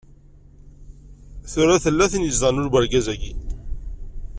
[1.51, 3.33] Tura tella tin izedɣen ul n urgaz-agi.